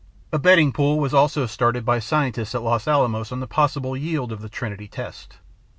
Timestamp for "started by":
1.45-1.99